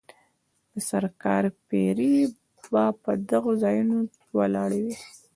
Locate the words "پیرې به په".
1.67-3.11